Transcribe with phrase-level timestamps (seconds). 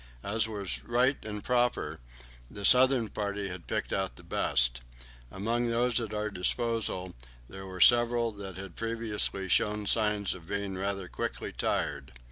[0.23, 1.99] As was right and proper,
[2.49, 4.81] the southern party had picked out the best.
[5.29, 7.13] Among those at our disposal
[7.47, 12.13] there were several that had previously shown signs of being rather quickly tired.